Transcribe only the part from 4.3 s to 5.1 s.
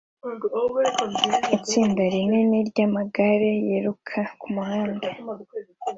kumuhanda